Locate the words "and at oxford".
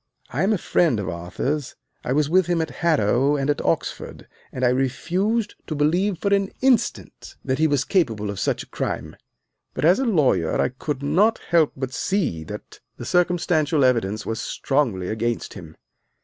3.35-4.27